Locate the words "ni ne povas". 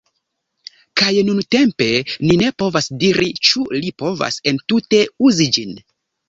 2.29-2.89